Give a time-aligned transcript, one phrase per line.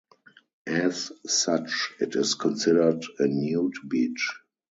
[0.65, 4.31] As such it is considered a nude beach.